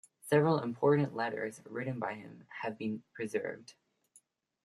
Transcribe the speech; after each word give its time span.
Several 0.23 0.57
important 0.59 1.15
letters 1.15 1.61
written 1.63 1.99
by 1.99 2.15
him 2.15 2.47
have 2.63 2.75
been 2.75 3.03
preserved. 3.13 3.75